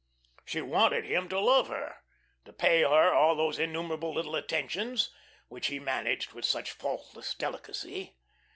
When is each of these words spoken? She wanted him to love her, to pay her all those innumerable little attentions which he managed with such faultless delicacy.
She 0.45 0.61
wanted 0.61 1.05
him 1.05 1.29
to 1.29 1.39
love 1.39 1.67
her, 1.67 1.97
to 2.45 2.51
pay 2.53 2.81
her 2.81 3.13
all 3.13 3.35
those 3.35 3.59
innumerable 3.59 4.11
little 4.11 4.35
attentions 4.35 5.11
which 5.47 5.67
he 5.67 5.77
managed 5.77 6.33
with 6.33 6.43
such 6.43 6.71
faultless 6.71 7.35
delicacy. 7.35 8.15